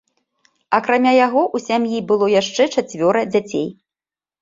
[0.77, 3.73] Акрамя яго ў сям'і было яшчэ чацвёра дзяцей.